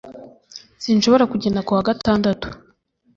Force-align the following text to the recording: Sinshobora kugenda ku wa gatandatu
Sinshobora 0.83 1.29
kugenda 1.31 1.63
ku 1.65 1.71
wa 1.75 1.83
gatandatu 1.89 2.47